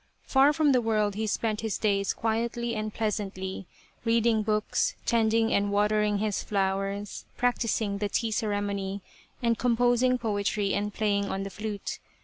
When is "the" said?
0.71-0.81, 7.99-8.09, 11.43-11.51